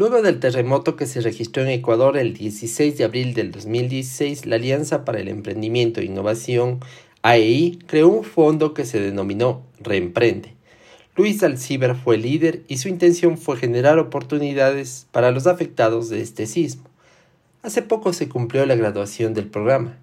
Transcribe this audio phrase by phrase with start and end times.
[0.00, 4.56] Luego del terremoto que se registró en Ecuador el 16 de abril del 2016, la
[4.56, 6.80] Alianza para el Emprendimiento e Innovación,
[7.20, 10.54] AEI, creó un fondo que se denominó Reemprende.
[11.16, 16.46] Luis Alcibar fue líder y su intención fue generar oportunidades para los afectados de este
[16.46, 16.84] sismo.
[17.62, 19.98] Hace poco se cumplió la graduación del programa.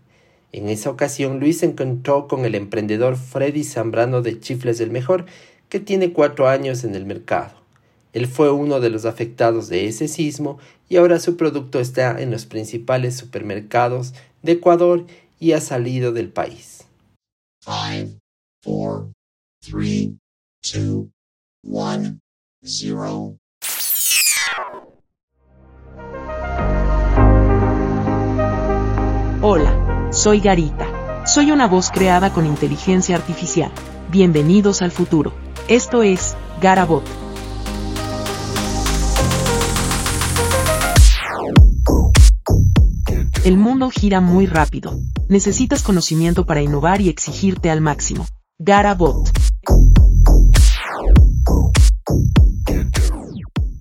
[0.52, 5.26] En esa ocasión, Luis se encontró con el emprendedor Freddy Zambrano de Chifles del Mejor,
[5.70, 7.67] que tiene cuatro años en el mercado.
[8.14, 10.58] Él fue uno de los afectados de ese sismo
[10.90, 15.06] y ahora su producto está en los principales supermercados de Ecuador
[15.40, 16.86] y ha salido del país.
[29.42, 31.26] Hola, soy Garita.
[31.26, 33.72] Soy una voz creada con inteligencia artificial.
[34.10, 35.34] Bienvenidos al futuro.
[35.68, 37.27] Esto es Garabot
[43.44, 44.98] El mundo gira muy rápido.
[45.30, 48.26] Necesitas conocimiento para innovar y exigirte al máximo.
[48.58, 49.30] Garabot.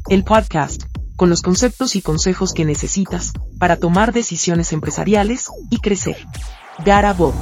[0.08, 0.84] El podcast,
[1.16, 6.16] con los conceptos y consejos que necesitas para tomar decisiones empresariales y crecer.
[6.84, 7.34] Garabot.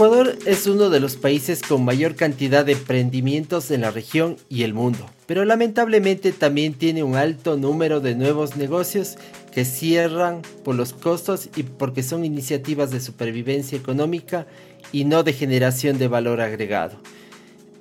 [0.00, 4.62] Ecuador es uno de los países con mayor cantidad de emprendimientos en la región y
[4.62, 9.18] el mundo, pero lamentablemente también tiene un alto número de nuevos negocios
[9.52, 14.46] que cierran por los costos y porque son iniciativas de supervivencia económica
[14.90, 16.96] y no de generación de valor agregado.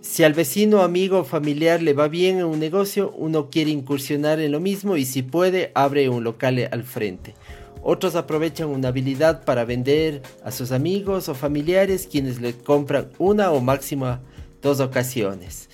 [0.01, 4.41] Si al vecino, amigo o familiar le va bien en un negocio, uno quiere incursionar
[4.41, 7.33] en lo mismo y si puede, abre un local al frente.
[7.81, 13.51] Otros aprovechan una habilidad para vender a sus amigos o familiares quienes le compran una
[13.51, 14.21] o máxima
[14.61, 15.69] dos ocasiones.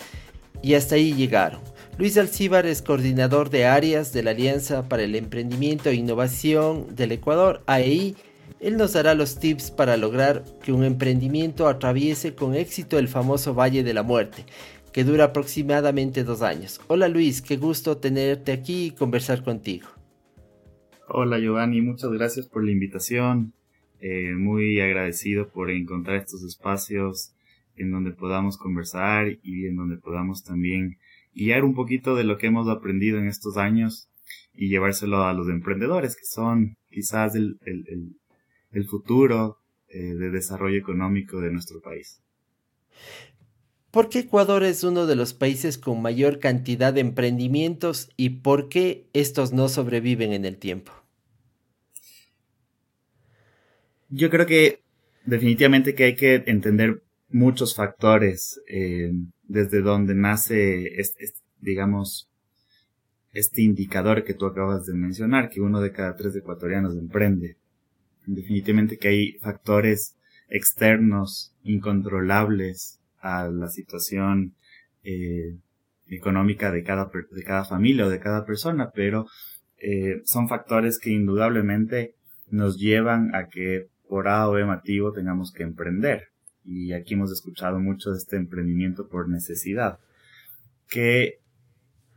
[0.61, 1.61] Y hasta ahí llegaron.
[1.97, 7.13] Luis Alcíbar es coordinador de áreas de la Alianza para el Emprendimiento e Innovación del
[7.13, 8.15] Ecuador, AEI.
[8.59, 13.53] Él nos dará los tips para lograr que un emprendimiento atraviese con éxito el famoso
[13.53, 14.45] Valle de la Muerte,
[14.91, 16.81] que dura aproximadamente dos años.
[16.87, 19.94] Hola Luis, qué gusto tenerte aquí y conversar contigo.
[21.07, 23.53] Hola Giovanni, muchas gracias por la invitación.
[24.01, 27.31] Eh, muy agradecido por encontrar estos espacios
[27.75, 30.97] en donde podamos conversar y en donde podamos también
[31.35, 34.09] guiar un poquito de lo que hemos aprendido en estos años
[34.55, 37.59] y llevárselo a los emprendedores que son quizás el,
[38.89, 42.19] futuro eh, de desarrollo económico de nuestro país.
[43.95, 48.67] ¿Por qué Ecuador es uno de los países con mayor cantidad de emprendimientos y por
[48.67, 50.91] qué estos no sobreviven en el tiempo?
[54.09, 54.81] Yo creo que
[55.25, 59.13] definitivamente que hay que entender muchos factores eh,
[59.43, 60.91] desde donde nace,
[61.61, 62.27] digamos,
[63.31, 67.55] este indicador que tú acabas de mencionar, que uno de cada tres ecuatorianos emprende.
[68.25, 70.17] Definitivamente que hay factores
[70.49, 74.55] externos, incontrolables, a la situación
[75.03, 75.57] eh,
[76.07, 79.27] económica de cada, de cada familia o de cada persona, pero
[79.77, 82.15] eh, son factores que indudablemente
[82.49, 86.29] nos llevan a que por A o B motivo tengamos que emprender.
[86.63, 89.99] Y aquí hemos escuchado mucho de este emprendimiento por necesidad.
[90.87, 91.39] Que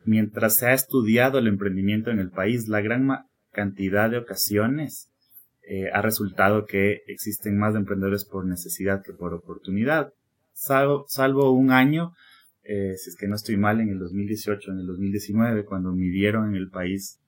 [0.04, 3.08] mientras se ha estudiado el emprendimiento en el país, la gran
[3.52, 5.10] cantidad de ocasiones
[5.68, 10.12] eh, ha resultado que existen más emprendedores por necesidad que por oportunidad
[10.58, 12.12] salvo, salvo un año,
[12.62, 16.48] eh, si es que no estoy mal, en el 2018, en el 2019, cuando midieron
[16.48, 17.20] en el país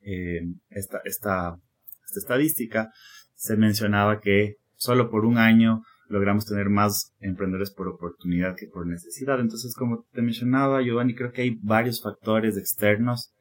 [0.00, 1.56] eh, esta, esta,
[2.04, 2.90] esta estadística,
[3.34, 8.86] se mencionaba que solo por un año logramos tener más emprendedores por oportunidad que por
[8.86, 9.38] necesidad.
[9.38, 13.32] Entonces, como te mencionaba, Giovanni, creo que hay varios factores externos,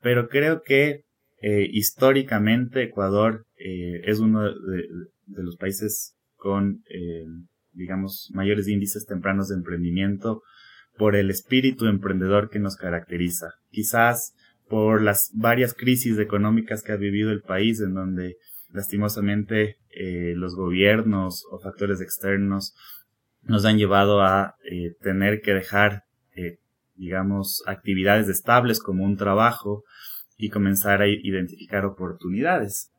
[0.00, 1.04] pero creo que
[1.40, 4.88] eh, históricamente Ecuador eh, es uno de,
[5.26, 6.82] de, los países con
[7.78, 10.42] digamos, mayores índices tempranos de emprendimiento
[10.98, 13.52] por el espíritu emprendedor que nos caracteriza.
[13.70, 14.34] Quizás
[14.68, 18.36] por las varias crisis económicas que ha vivido el país, en donde
[18.70, 22.74] lastimosamente eh, los gobiernos o factores externos
[23.42, 26.02] nos han llevado a eh, tener que dejar,
[26.34, 26.58] eh,
[26.96, 29.84] digamos, actividades estables como un trabajo
[30.36, 32.90] y comenzar a identificar oportunidades.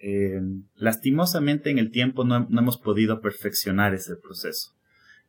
[0.00, 0.40] Eh,
[0.76, 4.72] lastimosamente en el tiempo no, hemos podido perfeccionar ese proceso.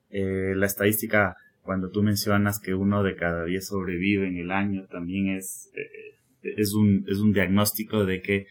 [0.09, 4.85] Eh, la estadística cuando tú mencionas que uno de cada diez sobrevive en el año,
[4.87, 8.47] también es, eh, es, un, es un diagnóstico de que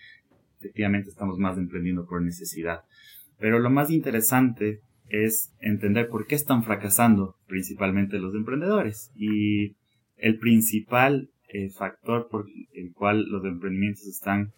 [0.58, 2.82] efectivamente estamos más emprendiendo por necesidad.
[3.38, 9.10] Pero lo más interesante es entender por qué están fracasando principalmente los emprendedores.
[9.16, 9.76] Y
[10.16, 11.30] el principal
[11.76, 14.52] factor por el cual los emprendimientos están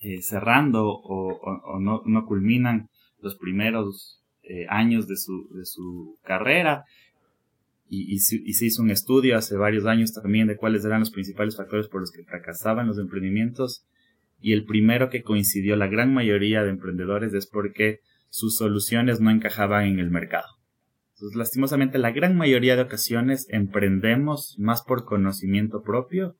[0.00, 2.88] eh, cerrando o, no, culminan
[3.20, 6.84] los primeros eh, años de su, de su carrera.
[7.88, 11.56] Y, y, se hizo un estudio hace varios años también de cuáles eran los principales
[11.56, 13.84] factores por los que fracasaban los emprendimientos.
[14.40, 19.30] Y el primero que coincidió la gran mayoría de emprendedores es porque sus soluciones no
[19.30, 20.48] encajaban en el mercado.
[21.14, 26.36] Entonces, lastimosamente, la gran mayoría de ocasiones emprendemos más por conocimiento propio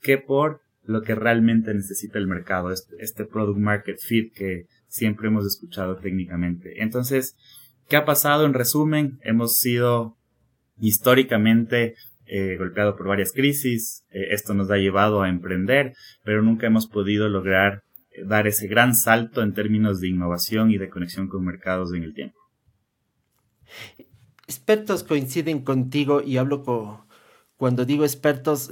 [0.00, 5.28] que por lo que realmente necesita el mercado, este, este, product market fit que siempre
[5.28, 6.82] hemos escuchado técnicamente.
[6.82, 7.36] Entonces,
[7.88, 8.46] ¿qué ha pasado?
[8.46, 10.16] En resumen, hemos sido
[10.78, 11.94] históricamente
[12.26, 15.94] eh, golpeado por varias crisis, eh, esto nos ha llevado a emprender,
[16.24, 20.78] pero nunca hemos podido lograr eh, dar ese gran salto en términos de innovación y
[20.78, 22.38] de conexión con mercados en el tiempo.
[24.48, 27.06] Expertos coinciden contigo y hablo
[27.56, 28.70] cuando digo expertos,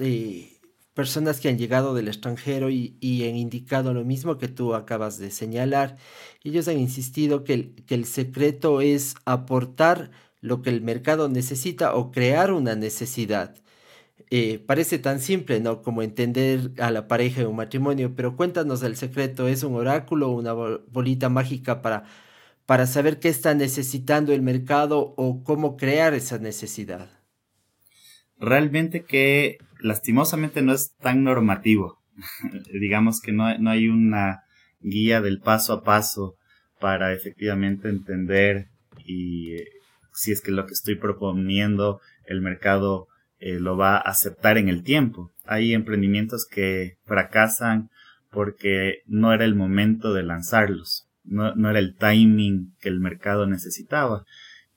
[0.95, 2.97] personas que han llegado del extranjero y,
[3.29, 5.97] han indicado lo mismo que tú acabas de señalar.
[6.45, 10.11] Ellos han insistido que el, secreto es aportar
[10.41, 13.57] lo que el mercado necesita o crear una necesidad.
[14.31, 15.83] Eh, parece tan simple, ¿no?
[15.83, 20.31] Como entender a la pareja en un matrimonio, pero cuéntanos el secreto, ¿es un oráculo,
[20.31, 22.05] una bolita mágica para,
[22.67, 27.14] para saber qué está necesitando el mercado o cómo crear esa necesidad?
[28.39, 31.99] Realmente que lastimosamente no es tan normativo.
[32.73, 34.45] Digamos que no, no hay una
[34.81, 36.37] guía del paso a paso
[36.79, 38.69] para efectivamente entender
[39.05, 39.69] y eh,
[40.13, 43.09] si es que lo que estoy proponiendo el mercado
[43.39, 45.33] eh, lo va a aceptar en el tiempo.
[45.45, 47.91] Hay emprendimientos que fracasan
[48.31, 53.47] porque no era el momento de lanzarlos, no, no era el timing que el mercado
[53.47, 54.25] necesitaba.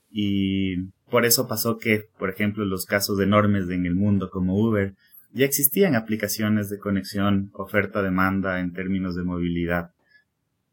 [0.10, 0.78] Y
[1.10, 4.94] por eso pasó que, por ejemplo, los casos enormes en el mundo como Uber,
[5.32, 9.92] ya existían aplicaciones de conexión oferta-demanda en términos de movilidad.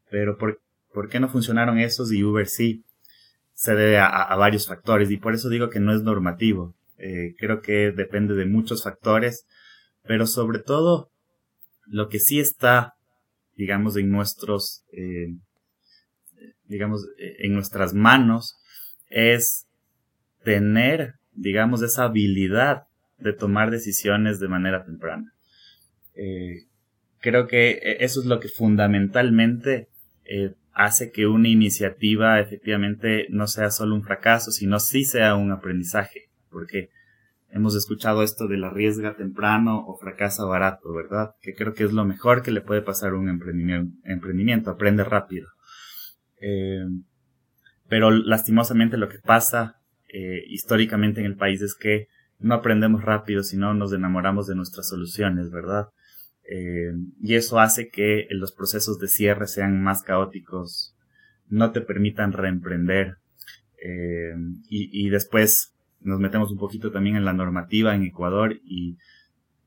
[0.09, 0.59] Pero ¿por,
[0.93, 2.83] ¿por qué no funcionaron esos y Uber sí?
[3.53, 6.75] Se debe a, varios factores y por eso digo que no es normativo.
[6.97, 9.45] Eh, creo que depende de muchos factores,
[10.03, 11.09] pero sobre todo
[11.85, 12.95] lo que sí está,
[13.55, 15.35] digamos, en nuestros, eh,
[16.65, 18.57] digamos, en nuestras manos
[19.09, 19.64] es
[20.45, 22.83] tener, digamos, esa habilidad
[23.17, 25.33] de tomar decisiones de manera temprana.
[26.13, 26.67] Eh,
[27.19, 29.89] creo que e, eso es lo que fundamentalmente
[30.23, 35.51] eh, hace que una iniciativa efectivamente no sea solo un fracaso, sino sí sea un
[35.51, 36.89] aprendizaje, porque
[37.49, 41.31] hemos escuchado esto de la riesga temprano o fracasa barato, ¿verdad?
[41.41, 45.47] Que creo que es lo mejor que le puede pasar a un emprendimiento, aprende rápido.
[46.41, 46.85] Eh,
[47.87, 49.79] pero lastimosamente lo que pasa
[50.47, 52.07] históricamente en el país es que
[52.39, 55.89] no aprendemos rápido, sino nos enamoramos de nuestras soluciones, ¿verdad?
[56.47, 60.95] Eh, y eso hace que los procesos de cierre sean más caóticos,
[61.47, 63.17] no te permitan reemprender.
[63.83, 64.33] Eh,
[64.69, 68.97] y, después nos metemos un poquito también en la normativa en Ecuador y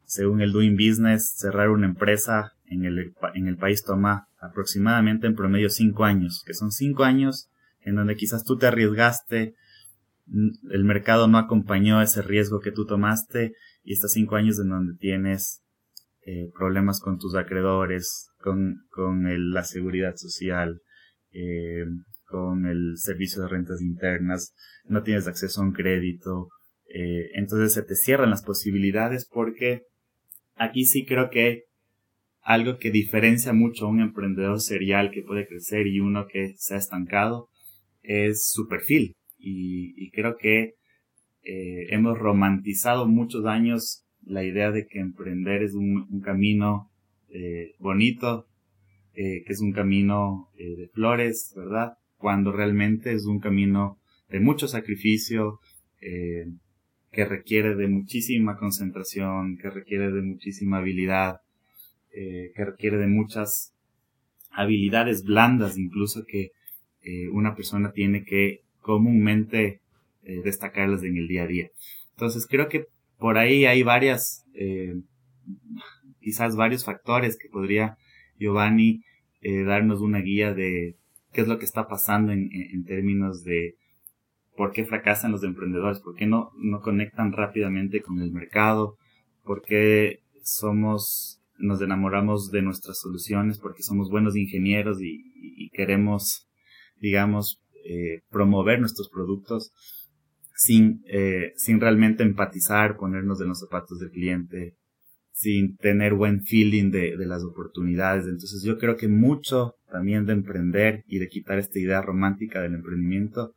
[0.05, 5.37] según el Doing Business, cerrar una empresa en el, en el país toma aproximadamente en
[5.37, 7.49] promedio cinco años, que son cinco años
[7.83, 9.55] en donde quizás tú te arriesgaste,
[10.71, 14.95] el mercado no acompañó ese riesgo que tú tomaste y estos cinco años en donde
[14.99, 15.63] tienes
[16.27, 20.81] eh, problemas con tus acreedores, con, con la seguridad social,
[21.33, 21.85] eh,
[22.25, 24.53] con el servicio de rentas internas,
[24.85, 26.49] no tienes acceso a un crédito,
[26.93, 29.83] eh, entonces se te cierran las posibilidades porque
[30.55, 31.65] aquí sí creo que
[32.43, 36.75] algo que diferencia mucho a un emprendedor serial que puede crecer y uno que se
[36.75, 37.49] ha estancado
[38.03, 40.75] es su perfil y, creo que
[41.42, 46.90] eh, hemos romantizado muchos años la idea de que emprender es un, camino
[47.30, 48.47] eh, bonito,
[49.14, 51.95] eh, que es un camino de flores, ¿verdad?
[52.16, 55.61] Cuando realmente es un camino de mucho sacrificio,
[56.00, 61.40] que requiere de muchísima concentración, que requiere de muchísima habilidad,
[62.12, 63.75] que requiere de muchas
[64.50, 66.52] habilidades blandas incluso que
[67.33, 69.81] una persona tiene que comúnmente
[70.23, 71.69] eh, destacarlas en el día a día.
[72.11, 72.87] Entonces creo que
[73.19, 74.95] por ahí hay varias, eh,
[76.21, 77.97] quizás varios factores que podría
[78.39, 79.03] Giovanni
[79.41, 80.97] eh, darnos una guía de
[81.33, 83.75] qué es lo que está pasando en, términos de
[84.57, 88.97] por qué fracasan los emprendedores, por qué no, no conectan rápidamente con el mercado,
[89.45, 96.49] por qué somos, nos enamoramos de nuestras soluciones, porque somos buenos ingenieros y, queremos,
[97.01, 99.73] digamos, eh, promover nuestros productos
[100.55, 104.77] sin, eh, sin realmente empatizar, ponernos en los zapatos del cliente,
[105.33, 108.25] sin tener buen feeling de, de, las oportunidades.
[108.25, 112.75] Entonces yo creo que mucho también de emprender y de quitar esta idea romántica del
[112.75, 113.55] emprendimiento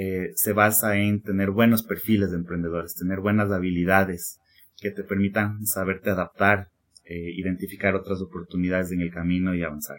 [0.00, 4.38] eh, se basa en tener buenos perfiles de emprendedores, tener buenas habilidades
[4.80, 6.70] que te permitan saberte adaptar,
[7.04, 9.98] eh, identificar otras oportunidades en el camino y avanzar.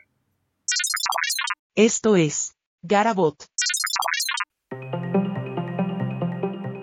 [1.75, 2.48] Esto es
[2.81, 3.35] Garabot.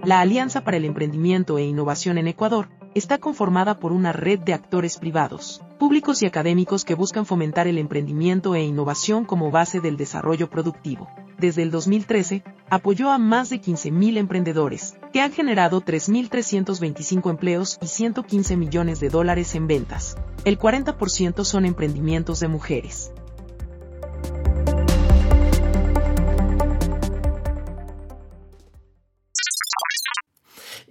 [0.05, 4.53] La Alianza para el Emprendimiento e Innovación en Ecuador está conformada por una red de
[4.53, 9.97] actores privados, públicos y académicos que buscan fomentar el emprendimiento e innovación como base del
[9.97, 11.09] desarrollo productivo.
[11.39, 17.87] Desde el 2013, apoyó a más de 15.000 emprendedores, que han generado 3.325 empleos y
[17.87, 20.19] 115 millones de dólares en ventas.
[20.45, 23.13] El 40% son emprendimientos de mujeres.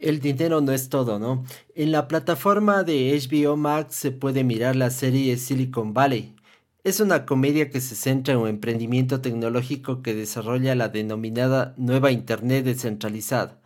[0.06, 1.44] El dinero no es todo, ¿no?
[1.74, 6.36] En la plataforma de HBO Max se puede mirar la serie Silicon Valley.
[6.84, 12.12] Es una comedia que se centra en un emprendimiento tecnológico que desarrolla la denominada nueva
[12.12, 13.60] Internet descentralizada.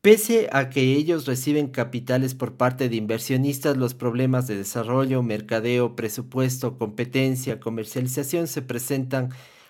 [0.00, 5.94] Pese a que ellos reciben capitales por parte de inversionistas, los problemas de desarrollo, mercadeo,
[5.94, 9.28] presupuesto, competencia, comercialización se presentan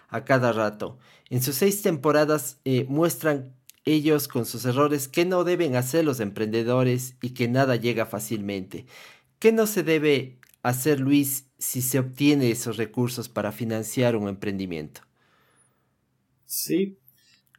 [0.09, 0.99] a cada rato.
[1.31, 3.53] En sus seis temporadas eh, muestran
[3.85, 8.87] ellos con sus errores, qué no deben hacer los emprendedores y que nada llega fácilmente.
[9.39, 15.01] ¿Qué no se debe hacer, Luis, si se obtiene esos recursos para financiar un emprendimiento?
[16.47, 16.99] Sí,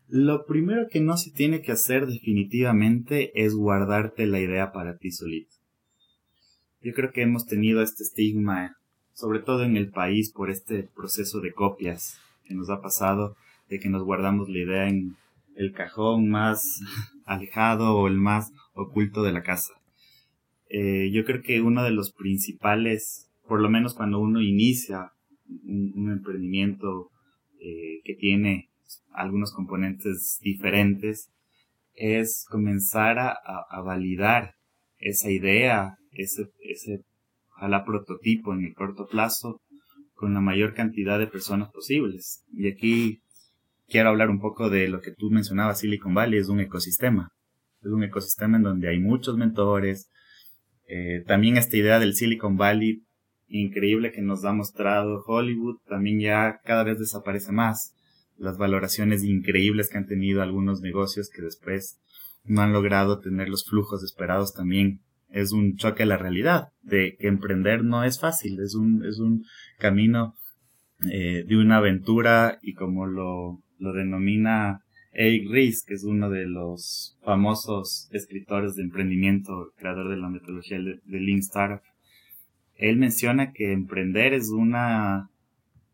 [0.08, 5.12] lo primero que no se tiene que hacer definitivamente es guardarte la idea para ti
[5.12, 5.56] solito.
[6.82, 8.77] Yo creo que hemos tenido este estigma,
[9.13, 13.36] sobre todo en el país, por este proceso de copias que nos ha pasado,
[13.70, 15.15] de que nos guardamos la idea en
[15.55, 16.81] el cajón más
[17.25, 19.74] alejado o el más oculto de la casa.
[20.69, 25.12] Eh, yo creo que uno de los principales, por lo menos cuando uno inicia
[25.48, 27.12] un, emprendimiento
[27.60, 28.69] eh, que tiene
[29.12, 31.29] algunos componentes diferentes,
[31.93, 33.36] es comenzar a,
[33.69, 34.55] a, validar
[34.98, 37.03] esa idea, ese, ese
[37.55, 39.62] ojalá prototipo en el corto plazo
[40.15, 42.43] con la mayor cantidad de personas posibles.
[42.51, 43.23] Y aquí
[43.88, 47.32] quiero hablar un poco de lo que tú mencionabas, Silicon Valley, es un ecosistema.
[47.82, 50.10] Es un ecosistema en donde hay muchos mentores.
[50.88, 53.04] Eh, también esta idea del Silicon Valley,
[53.48, 57.94] increíble que nos ha mostrado Hollywood, también ya cada vez desaparece más.
[58.38, 62.00] Las valoraciones increíbles que han tenido algunos negocios que después
[62.44, 67.16] no han logrado tener los flujos esperados también es un choque a la realidad de
[67.20, 69.44] que emprender no es fácil, es un, es un
[69.80, 70.36] camino
[71.12, 76.46] eh, de una aventura y como lo, lo denomina Eric Ries, que es uno de
[76.46, 81.84] los famosos escritores de emprendimiento, creador de la metodología de, Lean Startup.
[82.75, 85.30] Él menciona que emprender es una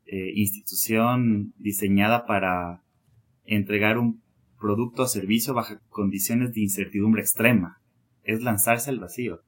[0.06, 2.84] eh, institución diseñada para
[3.46, 4.22] entregar un
[4.60, 7.82] producto o servicio bajo condiciones de incertidumbre extrema.
[8.24, 9.42] Es lanzarse al vacío.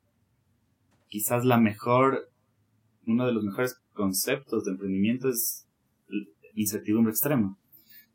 [1.07, 2.29] Quizás la mejor,
[3.05, 5.67] uno de los mejores conceptos de emprendimiento es
[6.55, 7.57] incertidumbre extrema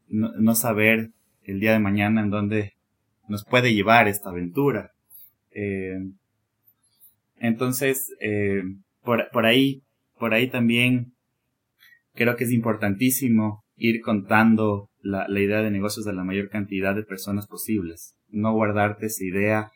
[0.08, 1.10] no, saber
[1.42, 2.74] el día de mañana en dónde
[3.28, 4.92] nos puede llevar esta aventura.
[5.50, 5.98] Eh,
[7.38, 8.62] entonces, eh,
[9.02, 9.82] por, por, ahí,
[10.18, 11.14] por ahí también
[12.14, 16.94] creo que es importantísimo ir contando la, la idea de negocios a la mayor cantidad
[16.94, 18.16] de personas posibles.
[18.28, 19.70] No guardarte esa idea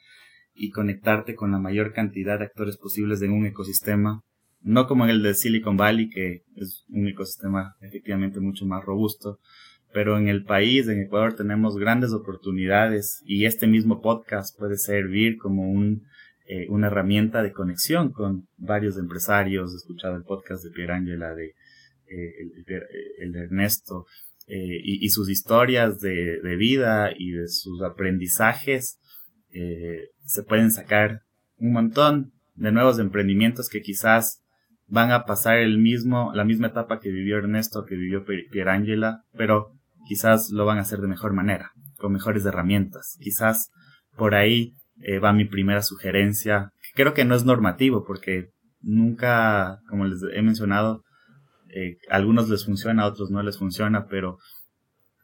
[0.54, 4.20] y conectarte con la mayor cantidad de actores posibles en un ecosistema.
[4.60, 9.38] No como en el de Silicon Valley, que es un ecosistema efectivamente mucho más robusto,
[9.92, 15.36] pero en el país, en Ecuador, tenemos grandes oportunidades y este mismo podcast puede servir
[15.38, 16.04] como un,
[16.46, 19.72] eh, una herramienta de conexión con varios empresarios.
[19.72, 21.54] He escuchado el podcast de Pierangela, de,
[22.08, 22.34] eh,
[23.18, 24.06] el, de Ernesto,
[24.46, 28.98] eh, y, sus historias de, de, vida y de sus aprendizajes.
[29.50, 31.22] se pueden sacar
[31.58, 34.42] un montón de nuevos emprendimientos que quizás
[34.86, 39.72] van a pasar el mismo, la misma etapa que vivió Ernesto, que vivió Pierangela, pero
[40.10, 43.16] quizás lo van a hacer de mejor manera, con mejores herramientas.
[43.20, 43.70] Quizás
[44.16, 48.48] por ahí eh, va mi primera sugerencia, creo que no es normativo porque
[48.80, 51.04] nunca, como les he mencionado,
[51.68, 54.38] eh, a algunos les funciona, a otros no les funciona, pero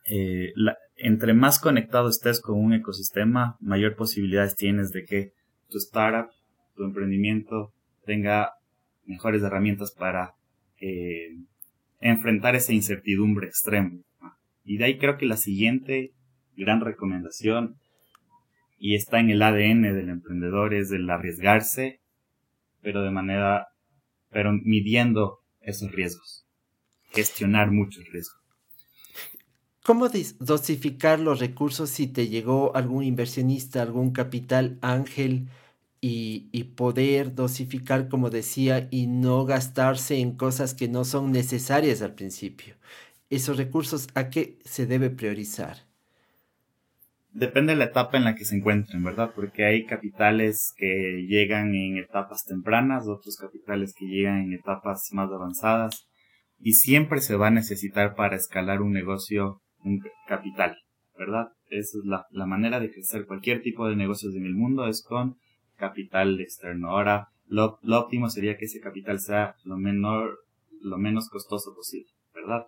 [0.09, 0.53] eh,
[0.95, 5.33] entre más conectado estés con un ecosistema, mayor posibilidades tienes de que
[5.69, 6.31] tu startup,
[6.77, 7.73] tu emprendimiento
[8.05, 8.53] tenga
[9.05, 10.35] mejores herramientas para
[10.81, 11.31] eh,
[11.99, 13.91] enfrentar esa incertidumbre extrema.
[14.67, 16.13] Y de ahí creo que la siguiente
[16.57, 17.77] gran recomendación,
[18.79, 22.01] y está en el ADN del emprendedor, es el arriesgarse,
[22.83, 23.69] pero de manera,
[24.31, 26.45] pero midiendo esos riesgos,
[27.13, 28.43] gestionar muchos riesgos.
[29.85, 30.09] ¿Cómo
[30.41, 35.49] dosificar los recursos si te llegó algún inversionista, algún capital ángel
[36.01, 42.03] y, y, poder dosificar, como decía, y no gastarse en cosas que no son necesarias
[42.03, 42.75] al principio?
[43.29, 45.79] ¿Esos recursos a qué se debe priorizar?
[47.33, 49.33] Depende de la etapa en la que se encuentren, ¿verdad?
[49.35, 55.31] Porque hay capitales que llegan en etapas tempranas, otros capitales que llegan en etapas más
[55.31, 56.07] avanzadas,
[56.59, 60.77] y siempre se va a necesitar para escalar un negocio un capital,
[61.19, 61.49] ¿verdad?
[61.69, 65.03] Esa es la, la manera de crecer cualquier tipo de negocios en el mundo, es
[65.03, 65.37] con
[65.77, 66.91] capital externo.
[66.91, 70.39] Ahora, lo, lo óptimo sería que ese capital sea lo menor,
[70.81, 72.67] lo menos costoso posible, ¿verdad?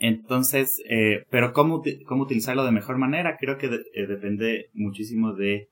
[0.00, 3.36] Entonces, eh, pero ¿cómo, ¿cómo utilizarlo de mejor manera?
[3.38, 5.68] Creo que eh, depende muchísimo de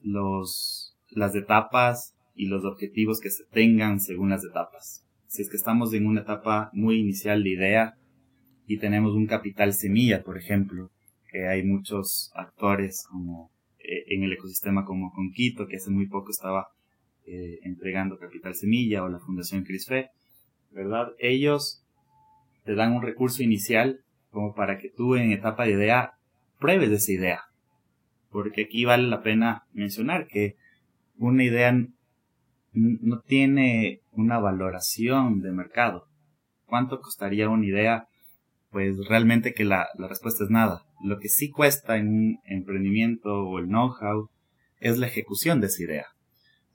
[0.00, 5.06] los, las etapas y los objetivos que se tengan según las etapas.
[5.26, 7.94] Si es que estamos en una etapa muy inicial de idea
[8.66, 10.90] y tenemos un capital semilla, por ejemplo,
[11.30, 16.30] que hay muchos actores como eh, en el ecosistema como Conquito, que hace muy poco
[16.30, 16.68] estaba
[17.64, 20.10] entregando capital semilla o la Fundación CRISFE,
[20.70, 21.08] ¿verdad?
[21.18, 21.82] Ellos
[22.66, 26.12] te dan un recurso inicial como para que tú en etapa de idea
[26.58, 27.40] pruebes esa idea.
[28.30, 30.56] Porque aquí vale la pena mencionar que
[31.16, 31.72] una idea
[32.72, 36.08] no tiene una valoración de mercado.
[36.66, 38.08] ¿Cuánto costaría una idea?
[38.70, 40.82] Pues realmente que la, la respuesta es nada.
[41.02, 44.28] Lo que sí cuesta en un emprendimiento o el know-how
[44.80, 46.06] es la ejecución de esa idea.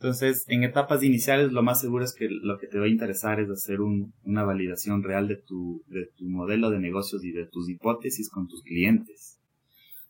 [0.02, 3.40] Entonces, en etapas iniciales lo más seguro es que lo que te va a interesar
[3.40, 7.70] es hacer una validación real de tu, de tu modelo de negocios y de tus
[7.70, 9.38] hipótesis con tus clientes.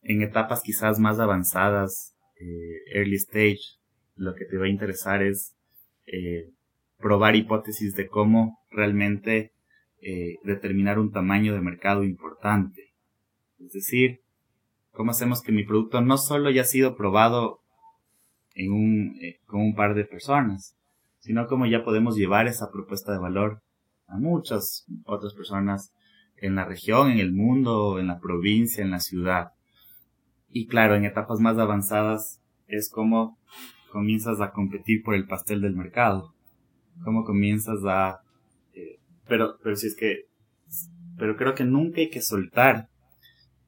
[0.01, 3.59] En etapas quizás más avanzadas, eh, early stage,
[4.15, 5.57] lo que te va a interesar es
[6.05, 6.49] eh,
[6.97, 9.51] probar hipótesis de cómo realmente
[10.01, 12.93] eh, determinar un tamaño de mercado importante.
[13.59, 14.21] Es decir,
[14.91, 17.59] cómo hacemos que mi producto no solo haya sido probado
[18.55, 20.75] en un, eh, con un par de personas,
[21.19, 23.61] sino como ya podemos llevar esa propuesta de valor
[24.07, 25.93] a muchas otras personas
[26.37, 29.51] en la región, en el mundo, en la provincia, en la ciudad.
[30.49, 33.37] Y claro, en etapas más avanzadas es como
[33.91, 36.33] comienzas a competir por el pastel del mercado,
[37.03, 38.21] como comienzas a...
[38.73, 40.25] Eh, pero, pero si es que...
[41.17, 42.87] Pero creo que nunca hay que soltar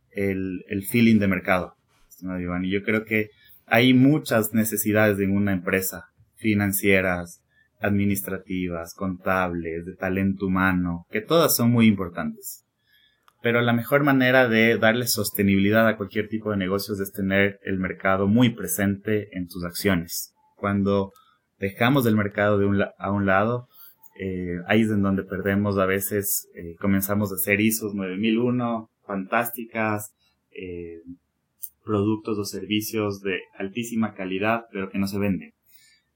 [0.10, 1.76] el, el feeling de mercado,
[2.20, 3.30] Y yo creo que
[3.74, 7.42] hay muchas necesidades en una empresa, financieras,
[7.80, 12.68] administrativas, contables, de talento humano, que todas son muy importantes.
[13.42, 17.80] Pero la mejor manera de darle sostenibilidad a cualquier tipo de negocios es tener el
[17.80, 20.36] mercado muy presente en tus acciones.
[20.56, 21.12] Cuando
[21.58, 23.70] dejamos el mercado de un a un lado,
[24.20, 30.14] eh, ahí es en donde perdemos a veces, eh, comenzamos a hacer ISOs 9001, fantásticas,
[30.52, 31.00] eh,
[31.84, 35.54] productos o servicios de altísima calidad, pero que no se venden.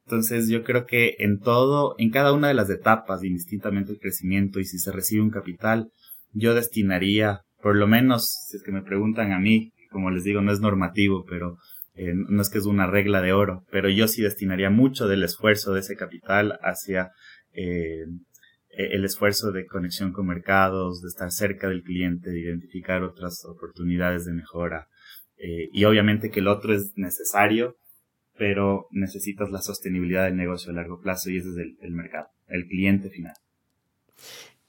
[0.05, 4.59] Entonces yo creo que en todo, en cada una de las etapas, indistintamente el crecimiento
[4.59, 5.91] y si se recibe un capital,
[6.31, 10.41] yo destinaría, por lo menos, si es que me preguntan a mí, como les digo,
[10.41, 11.57] no es normativo, pero
[11.95, 15.23] eh, no es que es una regla de oro, pero yo sí destinaría mucho del
[15.23, 17.11] esfuerzo de ese capital hacia
[17.53, 18.05] eh,
[18.69, 24.25] el esfuerzo de conexión con mercados, de estar cerca del cliente, de identificar otras oportunidades
[24.25, 24.87] de mejora,
[25.37, 27.77] eh, y obviamente que el otro es necesario,
[28.37, 32.67] pero necesitas la sostenibilidad del negocio a largo plazo y ese es el, mercado, el
[32.67, 33.33] cliente final.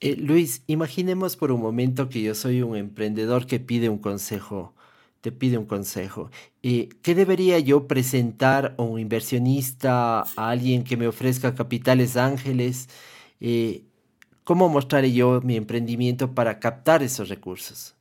[0.00, 4.74] Eh, Luis, imaginemos por un momento que yo soy un emprendedor que pide un consejo,
[5.20, 6.30] te pide un consejo.
[6.62, 12.88] Eh, ¿Qué debería yo presentar a un inversionista, a alguien que me ofrezca capitales ángeles?
[14.44, 17.97] ¿Cómo mostraré yo mi emprendimiento para captar esos recursos?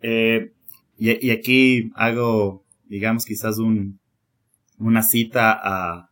[0.00, 0.52] Eh,
[0.98, 3.98] y, aquí hago, digamos, quizás un,
[4.78, 6.10] una cita a,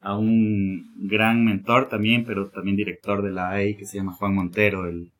[0.00, 4.34] a un gran mentor también, pero también director de la AEI, que se llama Juan
[4.34, 5.12] Montero, el,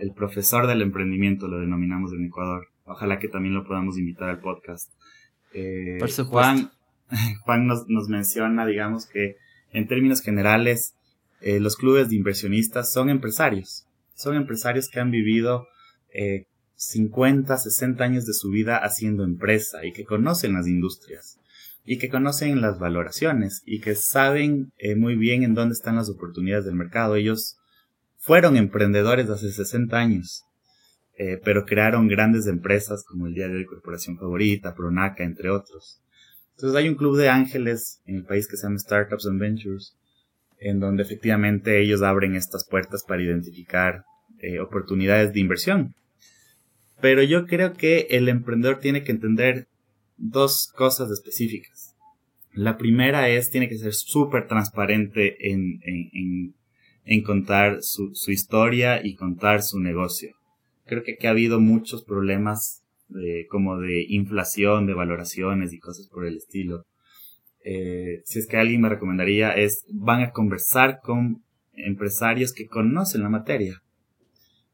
[0.00, 2.68] el profesor del emprendimiento, lo denominamos en Ecuador.
[2.84, 4.90] Ojalá que también lo podamos invitar al podcast.
[5.54, 6.72] Eh, Juan,
[7.44, 9.36] Juan nos, nos, menciona, digamos, que
[9.72, 10.94] en términos generales,
[11.40, 13.86] eh, los clubes de inversionistas son empresarios.
[14.14, 15.66] Son empresarios que han vivido
[16.82, 21.38] 50, 60 años de su vida haciendo empresa y que conocen las industrias
[21.84, 26.08] y que conocen las valoraciones y que saben eh, muy bien en dónde están las
[26.08, 27.16] oportunidades del mercado.
[27.16, 27.58] Ellos
[28.18, 30.44] fueron emprendedores hace 60 años,
[31.18, 36.00] eh, pero crearon grandes empresas como el día de Corporación Favorita, Pronaca, entre otros.
[36.56, 39.96] Entonces hay un club de ángeles en el país que se llama Startups and Ventures,
[40.58, 44.04] en donde efectivamente ellos abren estas puertas para identificar
[44.40, 45.94] eh, oportunidades de inversión.
[47.02, 49.66] Pero yo creo que el emprendedor tiene que entender
[50.16, 51.96] dos cosas específicas.
[52.54, 55.80] La primera es, tiene que ser súper transparente en,
[57.04, 60.36] en, contar su, historia y contar su negocio.
[60.86, 66.06] Creo que aquí ha habido muchos problemas de, como de inflación, de valoraciones y cosas
[66.06, 66.84] por el estilo.
[67.64, 73.22] Eh, si es que alguien me recomendaría es, van a conversar con empresarios que conocen
[73.22, 73.82] la materia.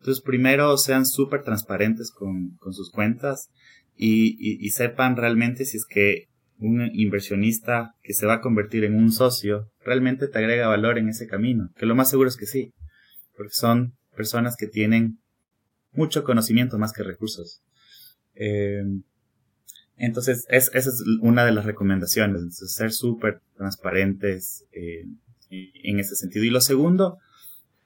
[0.00, 3.50] Entonces, primero sean súper transparentes con, con sus cuentas
[3.98, 9.12] y, sepan realmente si es que un inversionista que se va a convertir en un
[9.12, 12.72] socio realmente te agrega valor en ese camino, que lo más seguro es que sí,
[13.36, 15.18] porque son personas que tienen
[15.92, 17.62] mucho conocimiento más que recursos.
[18.34, 18.82] Eh,
[19.96, 25.06] entonces, esa es una de las recomendaciones, ser súper transparentes eh,
[25.50, 26.44] en ese sentido.
[26.44, 27.18] Y lo segundo,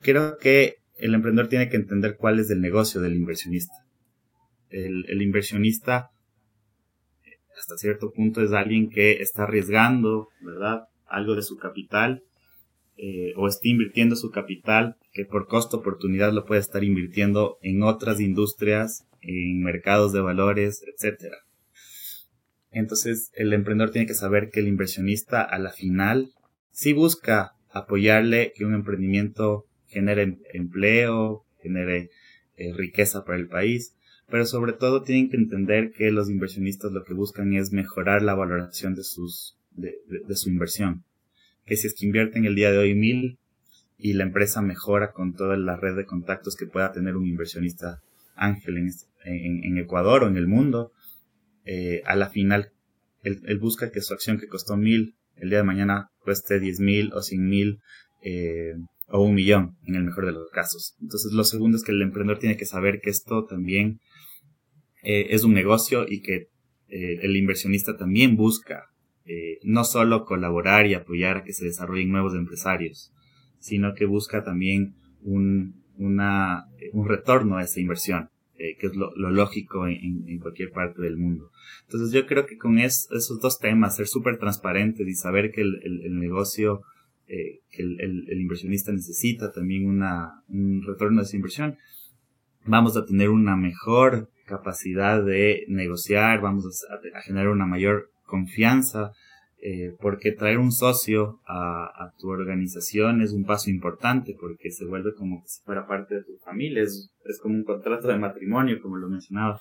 [0.01, 3.75] creo que el emprendedor tiene que entender cuál es el negocio del inversionista
[4.73, 6.11] el, inversionista
[7.59, 10.85] hasta cierto punto es alguien que está arriesgando, ¿verdad?
[11.07, 12.23] Algo de su capital
[12.97, 17.83] eh, o está invirtiendo su capital que por costo oportunidad lo puede estar invirtiendo en
[17.83, 21.37] otras industrias, en mercados de valores, etcétera.
[22.71, 26.31] Entonces el emprendedor tiene que saber que el inversionista a la final
[26.71, 32.11] sí busca apoyarle que un emprendimiento genere empleo, genere
[32.57, 33.95] eh, riqueza para el país,
[34.29, 38.35] pero sobre todo tienen que entender que los inversionistas lo que buscan es mejorar la
[38.35, 39.95] valoración de sus de,
[40.35, 41.05] su inversión.
[41.65, 43.39] Que si es que invierten el día de hoy mil
[43.99, 48.03] y la empresa mejora con toda la red de contactos que pueda tener un inversionista
[48.35, 48.91] ángel en,
[49.25, 50.93] en, Ecuador o en el mundo
[51.65, 52.73] eh, a la final
[53.23, 57.13] él, busca que su acción que costó mil el día de mañana cueste diez mil
[57.13, 57.81] o cien mil
[58.23, 58.75] eh,
[59.13, 60.97] o un millón en el mejor de los casos.
[61.01, 64.01] Entonces lo segundo es que el emprendedor tiene que saber que esto también
[65.03, 66.49] eh, es un negocio y que
[66.89, 68.87] eh, el inversionista también busca
[69.25, 73.13] eh, no solo colaborar y apoyar a que se desarrollen nuevos empresarios,
[73.59, 79.89] sino que busca también un, una, un retorno a esa inversión, que es lo, lógico
[79.89, 81.51] en, cualquier parte del mundo.
[81.85, 86.19] Entonces yo creo que con esos dos temas, ser súper transparentes y saber que el,
[86.21, 86.83] negocio,
[87.71, 91.79] que el, el, inversionista necesita también una, un retorno de esa inversión,
[92.67, 99.13] vamos a tener una mejor capacidad de negociar, vamos a, generar una mayor confianza,
[99.63, 105.15] eh, porque traer un socio a, tu organización es un paso importante, porque se vuelve
[105.15, 109.09] como si fuera parte de tu familia, es, como un contrato de matrimonio, como lo
[109.09, 109.61] mencionaba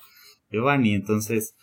[0.49, 0.93] Giovanni.
[0.93, 1.55] Entonces,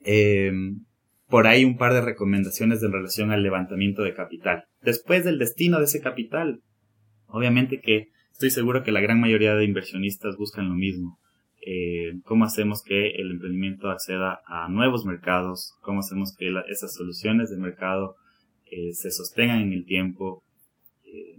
[0.00, 0.84] em,
[1.28, 4.64] por ahí un par de recomendaciones en relación al levantamiento de capital.
[4.82, 6.60] Después del destino de ese capital,
[7.26, 11.18] obviamente que estoy seguro que la gran mayoría de inversionistas buscan lo mismo
[11.66, 17.48] eh, cómo hacemos que el emprendimiento acceda a nuevos mercados, cómo hacemos que esas soluciones
[17.48, 18.16] de mercado
[18.70, 20.42] eh, se sostengan en el tiempo.
[21.04, 21.38] Eh,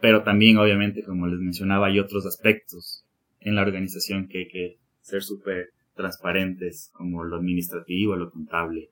[0.00, 3.04] pero también, obviamente, como les mencionaba, hay otros aspectos
[3.40, 8.90] en la organización que hay que ser súper transparentes, como lo administrativo, lo contable.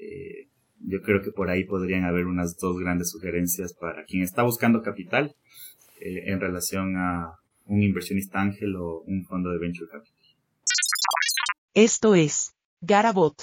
[0.00, 0.48] Eh,
[0.80, 4.82] yo creo que por ahí podrían haber unas dos grandes sugerencias para quien está buscando
[4.82, 5.34] capital
[5.98, 10.16] en relación a un inversionista ángel o un fondo de venture capital.
[11.74, 13.34] Esto es Garabot.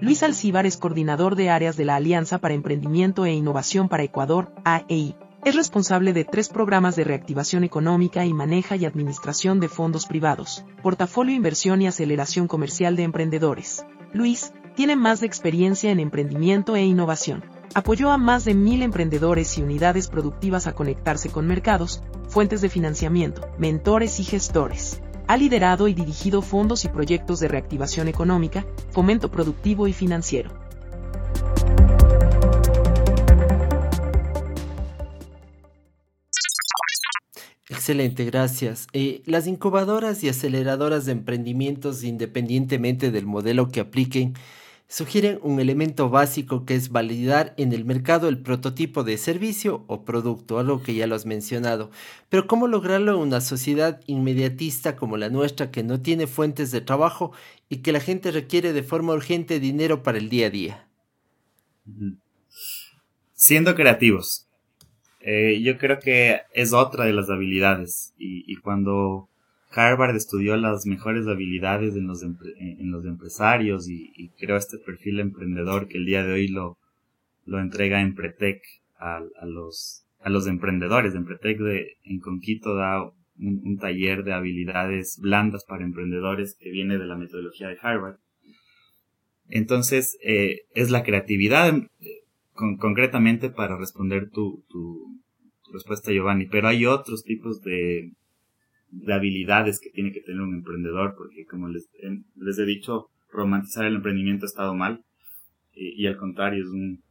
[0.00, 4.52] Luis Alcíbar es coordinador de áreas de la Alianza para Emprendimiento e Innovación para Ecuador,
[4.64, 5.16] AEI.
[5.44, 10.64] Es responsable de tres programas de reactivación económica y maneja y administración de fondos privados,
[10.82, 13.84] portafolio inversión y aceleración comercial de emprendedores.
[14.12, 19.58] Luis tiene más de experiencia en emprendimiento e innovación apoyó a más de mil emprendedores
[19.58, 25.00] y unidades productivas a conectarse con mercados, fuentes de financiamiento, mentores y gestores.
[25.26, 30.63] Ha liderado y dirigido fondos y proyectos de reactivación económica, fomento productivo y financiero.
[37.84, 38.86] Excelente, gracias.
[38.94, 44.32] Eh, las incubadoras y aceleradoras de emprendimientos, independientemente del modelo que apliquen,
[44.88, 50.06] sugieren un elemento básico que es validar en el mercado el prototipo de servicio o
[50.06, 51.90] producto, algo que ya lo has mencionado.
[52.30, 56.80] Pero ¿cómo lograrlo en una sociedad inmediatista como la nuestra que no tiene fuentes de
[56.80, 57.32] trabajo
[57.68, 60.88] y que la gente requiere de forma urgente dinero para el día a día?
[63.34, 64.48] Siendo creativos.
[65.26, 69.30] Eh, yo creo que es otra de las habilidades y cuando
[69.74, 75.88] Harvard estudió las mejores habilidades en los, en los empresarios y, creó este perfil emprendedor
[75.88, 76.78] que el día de hoy lo,
[77.44, 78.62] lo entrega en Pretec
[78.98, 81.14] a, los, a los emprendedores.
[81.14, 83.02] En Pretec de, en Conquito da
[83.38, 88.18] un, taller de habilidades blandas para emprendedores que viene de la metodología de Harvard.
[89.48, 91.74] Entonces, eh, es la creatividad
[92.54, 95.20] eh, concretamente para responder tu, tu
[95.72, 98.12] respuesta, Giovanni, pero hay otros tipos de,
[98.90, 101.88] de habilidades que tiene que tener un emprendedor, porque como les,
[102.36, 105.04] les he dicho, romantizar el emprendimiento ha estado mal
[105.72, 107.02] y, al contrario es un,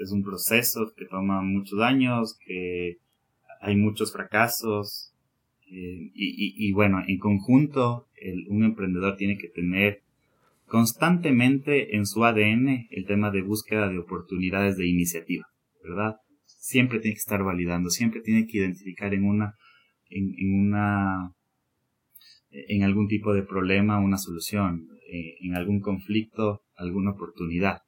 [0.00, 2.98] es un proceso que toma muchos años, que
[3.60, 5.12] hay muchos fracasos
[5.66, 10.02] eh, y, y, bueno, en conjunto el, un emprendedor tiene que tener
[10.70, 15.46] constantemente en su ADN el tema de búsqueda de oportunidades de iniciativa,
[15.82, 16.14] ¿verdad?
[16.46, 19.56] Siempre tiene que estar validando, siempre tiene que identificar en una
[20.08, 21.34] en, una
[22.50, 27.82] en algún tipo de problema una solución, eh, en algún conflicto alguna oportunidad.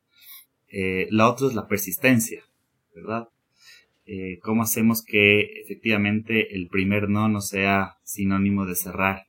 [0.67, 2.43] Eh, la otra es la persistencia,
[2.97, 3.29] ¿verdad?
[4.07, 9.27] Eh, ¿Cómo hacemos que efectivamente el primer no no sea sinónimo de cerrar,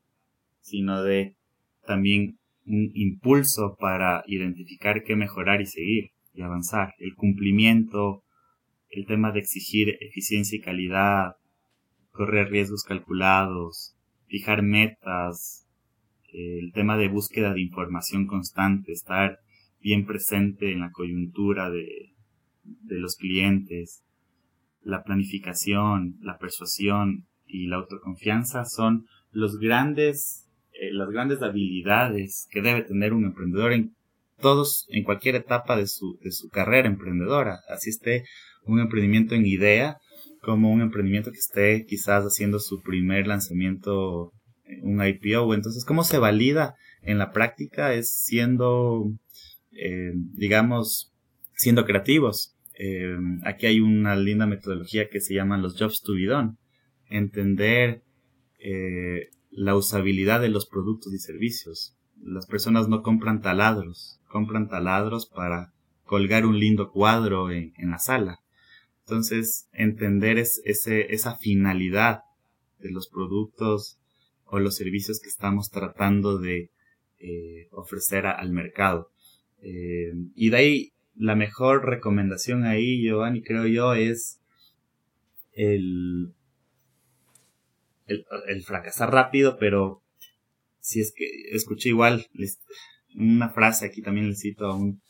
[0.62, 1.36] sino de
[1.86, 6.93] también un impulso para identificar qué mejorar y seguir y avanzar?
[6.97, 8.23] El cumplimiento,
[8.89, 11.36] el tema de exigir eficiencia y calidad,
[12.12, 13.95] correr riesgos calculados,
[14.28, 15.67] fijar metas,
[16.32, 19.39] el tema de búsqueda de información constante, estar
[19.80, 22.13] bien presente en la coyuntura de,
[22.63, 24.04] de los clientes,
[24.82, 30.49] la planificación, la persuasión y la autoconfianza son los grandes,
[30.84, 33.96] eh, las grandes habilidades que debe tener un emprendedor en
[34.39, 37.60] todos, en cualquier etapa de su, de su carrera emprendedora.
[37.69, 38.26] Así esté
[38.65, 39.98] un emprendimiento en idea
[40.41, 44.32] como un emprendimiento que esté quizás haciendo su primer lanzamiento,
[44.65, 45.54] eh, un IPO.
[45.54, 47.93] Entonces, ¿cómo se valida en la práctica?
[47.93, 49.06] Es siendo,
[49.72, 51.13] eh, digamos,
[51.56, 52.50] siendo creativos.
[53.43, 56.58] Aquí hay una linda metodología que se llama los jobs to be done.
[57.08, 58.02] Entender
[59.56, 61.96] la usabilidad de los productos y servicios.
[62.22, 65.74] Las personas no compran taladros, compran taladros para
[66.06, 68.44] colgar un lindo cuadro en la sala
[69.06, 72.22] entonces, entender esa finalidad
[72.80, 74.00] de los productos
[74.46, 76.70] o los servicios que estamos tratando de
[77.20, 79.10] eh, ofrecer al mercado.
[79.62, 84.39] Eh, y de ahí, la mejor recomendación ahí, Giovanni, creo yo, es
[85.52, 86.34] el,
[88.08, 90.02] el, fracasar rápido, pero
[90.80, 92.28] si es que escuché igual
[93.16, 95.02] una frase aquí también le cito a un,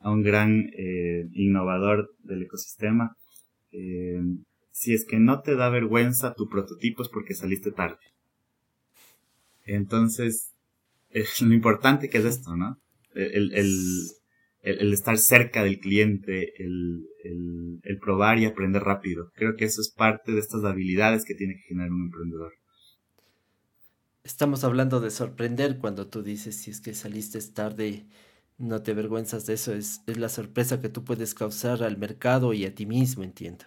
[0.00, 3.16] a un gran eh, innovador del ecosistema
[3.72, 4.20] eh,
[4.70, 7.98] si es que no te da vergüenza tu prototipo es porque saliste tarde.
[9.64, 10.52] Entonces,
[11.10, 12.78] es lo importante que es esto, ¿no?
[13.14, 13.70] El,
[14.64, 17.06] estar cerca del cliente, el,
[17.82, 19.30] el, probar y aprender rápido.
[19.34, 22.52] Creo que eso es parte de estas habilidades que tiene que generar un emprendedor.
[24.24, 28.06] Estamos hablando de sorprender cuando tú dices si es que saliste tarde
[28.58, 32.64] no te avergüenzas de eso, es, la sorpresa que tú puedes causar al mercado y
[32.64, 33.64] a ti mismo, entiendo.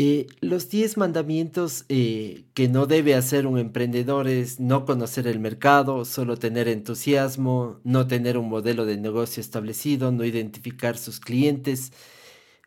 [0.00, 5.40] Eh, los 10 mandamientos eh, que no debe hacer un emprendedor es no conocer el
[5.40, 11.92] mercado, solo tener entusiasmo, no tener un modelo de negocio establecido, no identificar sus clientes,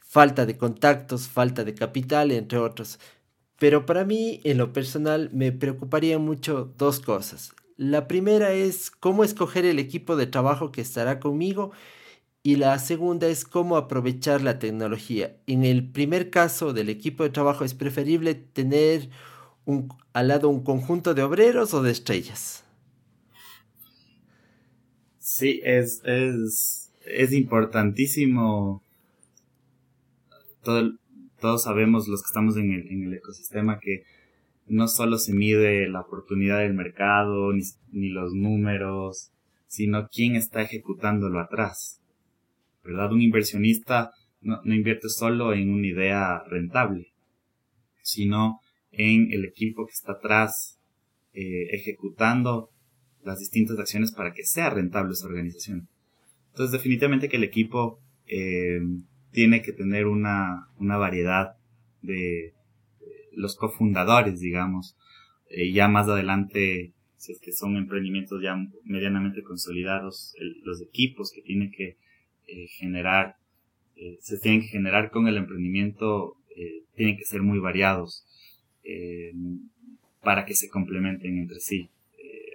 [0.02, 3.00] falta de contactos, falta de capital, entre otros.
[3.58, 7.54] Pero para mí, en lo personal, me preocuparía mucho dos cosas.
[7.78, 11.72] La primera es cómo escoger el equipo de trabajo que estará conmigo
[12.43, 15.38] y la segunda es cómo aprovechar la tecnología.
[15.47, 19.10] En el primer caso del equipo de trabajo es preferible tener
[19.65, 22.63] un, al lado un conjunto de obreros o de estrellas.
[25.19, 28.84] Sí, es, es, es importantísimo.
[30.63, 34.04] todos sabemos los que estamos en el, en el ecosistema que
[34.67, 39.32] no solo se mide la oportunidad del mercado, ni, los números,
[39.67, 42.01] sino quién está ejecutándolo atrás.
[42.84, 43.12] ¿Verdad?
[43.12, 47.13] Un inversionista no, invierte solo en una idea rentable,
[48.02, 48.60] sino
[48.91, 50.80] en el equipo que está atrás
[51.34, 52.70] eh, ejecutando
[53.24, 55.88] las distintas acciones para que sea rentable esa organización.
[56.50, 58.82] Entonces, definitivamente que el equipo eh,
[59.32, 61.56] tiene que tener una, una variedad
[62.02, 62.54] de
[63.34, 64.98] los cofundadores, digamos.
[65.50, 71.41] Eh, ya más adelante, si es que son emprendimientos ya medianamente consolidados, los equipos que
[71.41, 71.98] tienen que
[72.47, 73.36] eh, generar,
[74.19, 76.36] se tienen que generar con el emprendimiento,
[76.95, 78.25] tienen que ser muy variados
[80.23, 81.91] para que se complementen entre sí.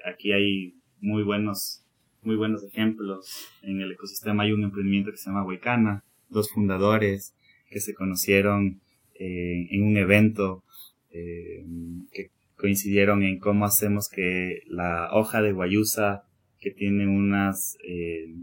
[0.05, 1.87] aquí hay muy buenos
[2.27, 3.49] muy buenos ejemplos.
[3.63, 7.35] En el ecosistema hay un emprendimiento que se llama Huaycana, dos fundadores
[7.71, 8.81] que se conocieron
[9.15, 10.65] eh, en un evento
[11.11, 11.65] eh,
[12.13, 16.25] que coincidieron en cómo hacemos que la hoja de guayusa
[16.59, 18.35] que tiene unas eh,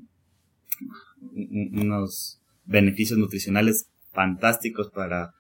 [1.34, 5.32] unos beneficios nutricionales fantásticos para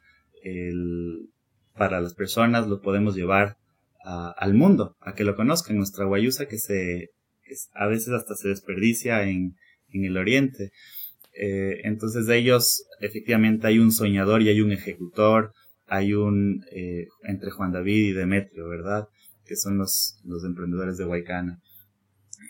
[0.43, 1.29] el,
[1.75, 3.57] para las personas lo podemos llevar
[4.03, 7.09] al mundo a que lo conozcan nuestra guayusa que se
[7.73, 9.55] a veces hasta se desperdicia en,
[9.89, 10.71] en el oriente.
[11.35, 15.51] Eh, entonces de ellos efectivamente hay un soñador y hay un ejecutor,
[15.87, 19.07] hay un eh, entre Juan David y Demetrio, ¿verdad?
[19.45, 21.59] Que son los, los emprendedores de Huaycana.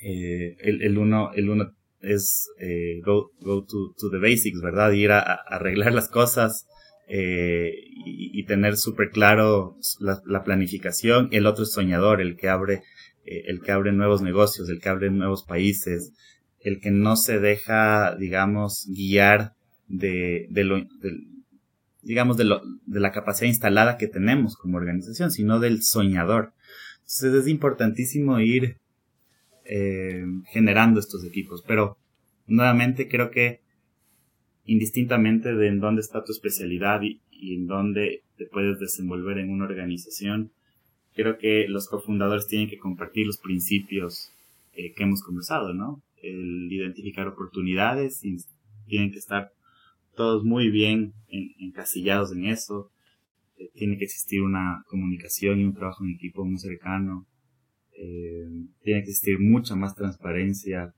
[0.03, 1.71] Eh, el, el, uno, el uno
[2.03, 4.91] es eh, go, go to, to, the basics, ¿verdad?
[4.91, 6.67] Ir a, arreglar las cosas
[7.07, 7.73] eh,
[8.05, 11.29] y, tener súper claro la, la, planificación.
[11.31, 12.83] El otro es soñador, el que abre
[13.25, 16.11] eh, el que abre nuevos negocios, el que abre nuevos países,
[16.59, 19.53] el que no se deja, digamos, guiar
[19.87, 20.83] de, de lo,
[22.01, 26.53] digamos, de, lo, de la capacidad instalada que tenemos como organización, sino del soñador.
[26.97, 28.77] Entonces es importantísimo ir
[29.65, 31.97] eh, generando estos equipos, pero
[32.47, 33.61] nuevamente creo que
[34.65, 37.21] indistintamente de en dónde está tu especialidad y,
[37.53, 40.51] en dónde te puedes desenvolver en una organización,
[41.13, 44.31] creo que los cofundadores tienen que compartir los principios
[44.73, 46.01] eh, que hemos conversado, ¿no?
[46.21, 48.37] El identificar oportunidades, y
[48.87, 49.51] tienen que estar
[50.15, 51.13] todos muy bien
[51.59, 52.91] encasillados en eso.
[53.57, 57.27] Eh, tiene que existir una comunicación y un trabajo en equipo muy cercano.
[57.97, 58.47] Eh,
[58.81, 60.93] tiene que existir mucha más transparencia,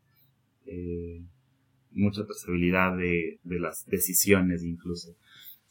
[1.92, 5.16] mucha trazabilidad de, las decisiones incluso.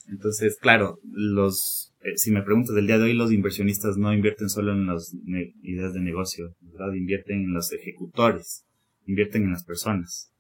[0.09, 4.49] Entonces, claro, los, eh, si me preguntas del día de hoy, los inversionistas no invierten
[4.49, 5.17] solo en las
[5.63, 6.55] ideas de negocio.
[6.95, 8.67] Invierten en los ejecutores,
[9.07, 10.31] invierten en las personas.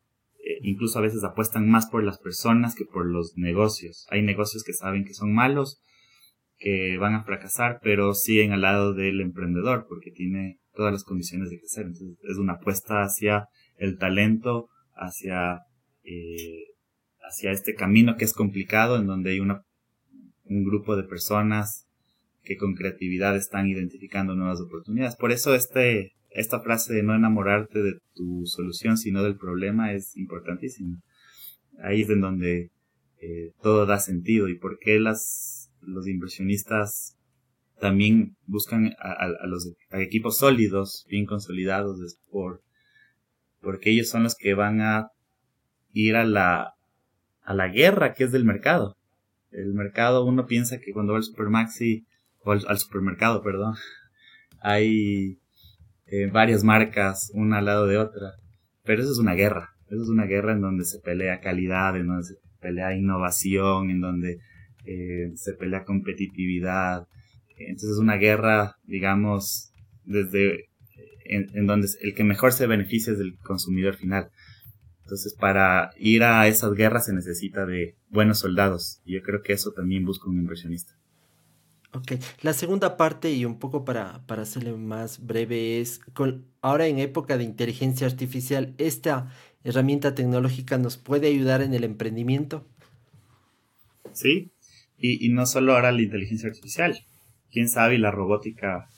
[0.44, 4.07] Eh, incluso a veces apuestan más por las personas que por los negocios.
[4.11, 5.81] Hay negocios que saben que son malos,
[6.59, 11.50] que van a fracasar, pero siguen al lado del emprendedor porque tiene todas las condiciones
[11.50, 11.87] de crecer.
[11.87, 15.60] Entonces, es una apuesta hacia el talento, hacia
[16.04, 16.74] eh,
[17.26, 19.62] hacia este camino que es complicado, en donde hay una,
[20.44, 21.87] un grupo de personas
[22.42, 25.16] que con creatividad están identificando nuevas oportunidades.
[25.16, 30.16] Por eso este, esta frase de no enamorarte de tu solución, sino del problema es
[30.16, 31.00] importantísima.
[31.82, 32.70] Ahí es en donde
[33.20, 37.16] eh, todo da sentido y por qué las, los inversionistas
[37.80, 41.98] también buscan a, los equipos sólidos, bien consolidados,
[42.30, 42.62] por,
[43.60, 45.08] porque ellos son los que van a
[45.92, 46.74] ir a la,
[47.42, 48.96] a la guerra que es del mercado.
[49.50, 52.04] El mercado, uno piensa que cuando va al Supermaxi,
[52.40, 53.74] o al, supermercado, perdón,
[54.60, 55.38] hay
[56.06, 58.32] eh, varias marcas, una al lado de otra.
[58.82, 59.70] Pero eso es una guerra.
[59.87, 64.00] Eso es una guerra en donde se pelea calidad, en donde se pelea innovación, en
[64.00, 64.38] donde
[64.84, 67.06] eh, se pelea competitividad.
[67.57, 69.73] Entonces es una guerra, digamos,
[70.05, 70.69] desde
[71.25, 74.31] en, en, donde el que mejor se beneficia es el consumidor final.
[75.03, 79.01] Entonces, para ir a esas guerras se necesita de buenos soldados.
[79.05, 80.95] Y yo creo que eso también busca un inversionista.
[81.93, 82.12] Ok,
[82.43, 86.99] la segunda parte y un poco para, para hacerle más breve es, con, ahora en
[86.99, 89.31] época de inteligencia artificial, ¿esta
[89.62, 92.67] herramienta tecnológica nos puede ayudar en el emprendimiento?
[94.12, 94.53] Sí,
[94.97, 96.99] y, y no solo ahora la inteligencia artificial,
[97.55, 98.88] quién sabe la robótica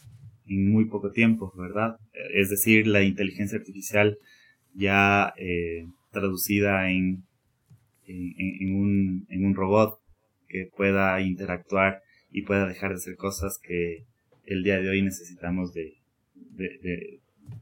[0.48, 1.96] en muy poco tiempo, ¿verdad?
[2.32, 4.18] Es decir, la inteligencia artificial
[4.74, 7.24] ya eh, traducida en,
[8.08, 9.98] un, robot
[10.48, 12.00] que pueda interactuar
[12.30, 14.04] y pueda dejar de hacer cosas que
[14.46, 15.94] el día de hoy necesitamos de,
[16.34, 17.20] de,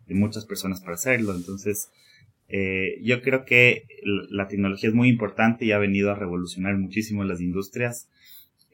[0.08, 1.34] muchas personas para hacerlo.
[1.34, 1.88] Entonces,
[2.48, 3.84] eh, yo creo que
[4.30, 8.08] la tecnología es muy importante y ha venido a revolucionar muchísimo las industrias,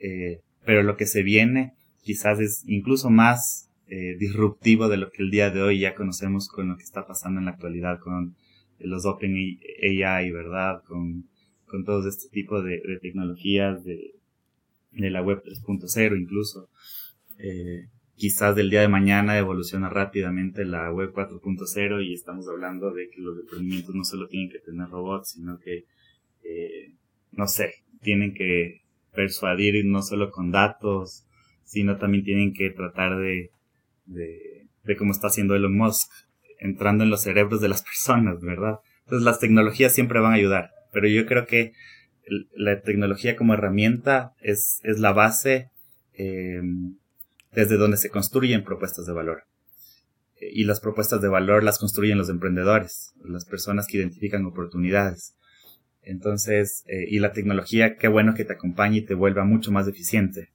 [0.01, 5.23] eh, pero lo que se viene quizás es incluso más eh, disruptivo de lo que
[5.23, 8.37] el día de hoy ya conocemos con lo que está pasando en la actualidad con
[8.79, 10.83] los Open AI, ¿verdad?
[10.87, 11.29] Con,
[11.67, 14.15] con todo este tipo de, tecnologías de,
[14.93, 16.69] la web 3.0 incluso.
[17.39, 23.09] Eh, quizás del día de mañana evoluciona rápidamente la web 4.0 y estamos hablando de
[23.09, 25.87] que los emprendimientos no solo tienen que tener robots, sino que,
[26.45, 26.93] eh,
[27.33, 27.73] no sé,
[28.03, 28.83] tienen que
[29.15, 31.25] persuadir no solo con datos,
[31.71, 33.53] sino también tienen que tratar de,
[34.07, 36.11] de, cómo está haciendo Elon Musk,
[36.59, 38.81] entrando en los cerebros de las personas, ¿verdad?
[39.05, 41.73] Entonces las tecnologías siempre van a ayudar, pero yo creo que
[42.57, 45.71] la tecnología como herramienta es, es la base
[46.15, 46.61] eh,
[47.53, 49.45] desde donde se construyen propuestas de valor.
[50.41, 55.37] Y las propuestas de valor las construyen los emprendedores, las personas que identifican oportunidades.
[56.03, 59.87] Entonces, eh, y la tecnología, qué bueno que te acompañe y te vuelva mucho más
[59.87, 60.49] eficiente.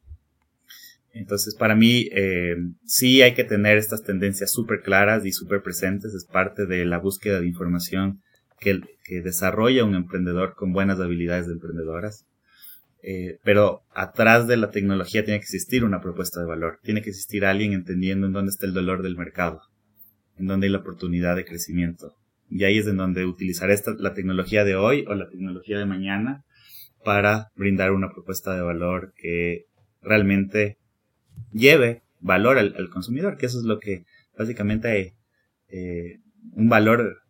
[1.15, 6.13] Entonces, para mí, eh, sí hay que tener estas tendencias súper claras y súper presentes.
[6.13, 8.19] Es parte de la búsqueda de información
[8.59, 8.81] que,
[9.23, 12.25] desarrolla un emprendedor con buenas habilidades de emprendedoras.
[13.01, 17.11] Eh, pero atrás de la tecnología tiene que existir una propuesta de valor, tiene que
[17.11, 19.61] existir alguien entendiendo en dónde está el dolor del mercado,
[20.37, 22.15] en dónde hay la oportunidad de crecimiento.
[22.49, 25.85] Y ahí es en donde utilizar esta, la tecnología de hoy o la tecnología de
[25.85, 26.43] mañana
[27.05, 29.65] para brindar una propuesta de valor que
[30.01, 30.77] realmente
[31.51, 34.05] lleve valor al, consumidor, que eso es lo que
[34.37, 35.15] básicamente
[35.69, 36.19] eh,
[36.53, 37.21] un valor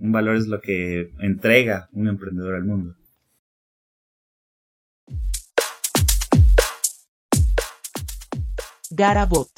[0.00, 2.96] un valor es lo que entrega un emprendedor al mundo.
[8.90, 9.48] Garabot.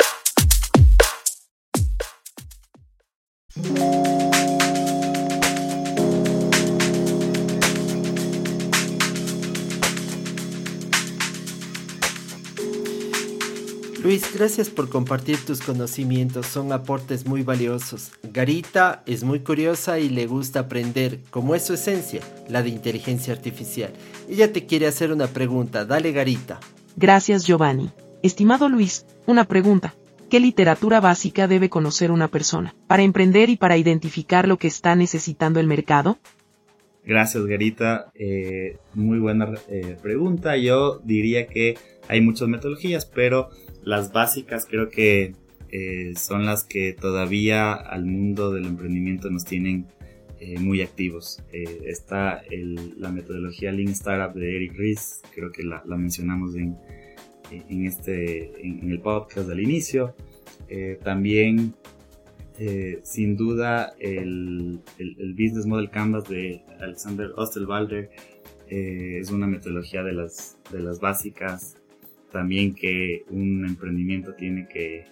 [14.02, 18.10] Luis, gracias por compartir tus conocimientos, son aportes muy valiosos.
[18.24, 23.32] Garita es muy curiosa y le gusta aprender, como es su esencia, la de inteligencia
[23.32, 23.92] artificial.
[24.28, 26.58] Ella te quiere hacer una pregunta, dale Garita.
[26.96, 27.90] Gracias Giovanni.
[28.24, 29.94] Estimado Luis, una pregunta.
[30.28, 34.96] ¿Qué literatura básica debe conocer una persona para emprender y para identificar lo que está
[34.96, 36.18] necesitando el mercado?
[37.04, 38.10] Gracias, Garita.
[38.14, 40.56] Eh, muy buena eh, pregunta.
[40.56, 41.76] Yo diría que
[42.08, 43.50] hay muchas metodologías, pero
[43.82, 45.34] las básicas creo que
[45.70, 49.86] eh, son las que todavía al mundo del emprendimiento nos tienen
[50.58, 51.40] muy activos.
[51.52, 52.42] está
[52.96, 56.76] la metodología Lean Startup de Eric Ries, creo que la, mencionamos en,
[57.52, 60.16] en, este, en, el podcast del inicio.
[61.04, 61.76] también
[62.58, 68.10] eh, sin duda el, el, Business Model Canvas de Alexander Osterwalder
[68.68, 71.76] eh, es una metodología de las, de las básicas
[72.32, 75.04] también que un emprendimiento tiene que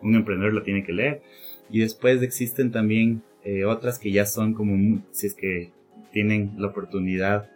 [0.00, 1.22] un emprendedor lo tiene que leer.
[1.70, 5.72] Y después existen también eh, otras que ya son como si es que
[6.12, 7.50] tienen la oportunidad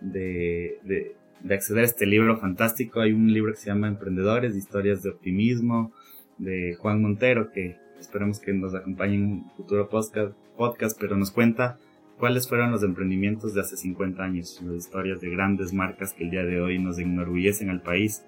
[0.00, 4.54] de, de, de, acceder a este libro fantástico hay un libro que se llama Emprendedores
[4.54, 5.92] historias de optimismo
[6.38, 11.30] de Juan Montero que Esperemos que nos acompañe en un futuro podcast, podcast, pero nos
[11.30, 11.78] cuenta
[12.18, 16.30] cuáles fueron los emprendimientos de hace 50 años, las historias de grandes marcas que el
[16.30, 18.24] día de hoy nos enorgullecen al país,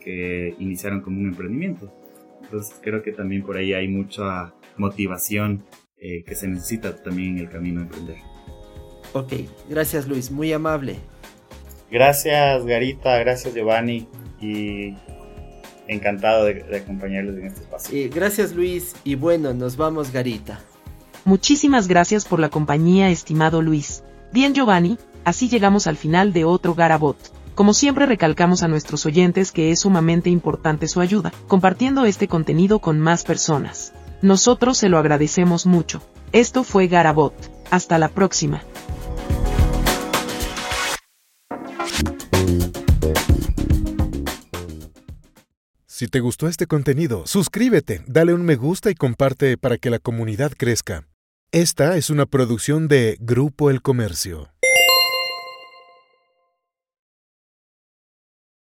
[0.00, 1.92] que iniciaron como un emprendimiento.
[2.42, 5.64] Entonces creo que también por ahí hay mucha motivación
[5.98, 8.16] eh, que se necesita también en el camino de emprender.
[9.12, 9.32] Ok,
[9.68, 10.96] gracias Luis, muy amable.
[11.90, 14.08] Gracias Garita, gracias Giovanni
[14.40, 14.94] y
[15.86, 18.10] encantado de, acompañarles en este espacio.
[18.12, 20.60] gracias Luis y bueno, nos vamos Garita.
[21.24, 24.02] Muchísimas gracias por la compañía, estimado Luis.
[24.30, 27.16] Bien Giovanni, así llegamos al final de otro Garabot.
[27.54, 32.78] Como siempre recalcamos a nuestros oyentes que es sumamente importante su ayuda, compartiendo este contenido
[32.80, 33.94] con más personas.
[34.20, 36.02] Nosotros se lo agradecemos mucho.
[36.32, 37.32] Esto fue Garabot.
[37.70, 38.62] Hasta la próxima.
[45.86, 50.00] Si te gustó este contenido, suscríbete, dale un me gusta y comparte para que la
[50.00, 51.06] comunidad crezca.
[51.54, 54.48] Esta es una producción de Grupo El Comercio.